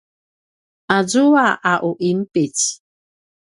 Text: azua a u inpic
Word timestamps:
azua 0.97 1.47
a 1.71 1.73
u 1.89 1.91
inpic 2.09 2.57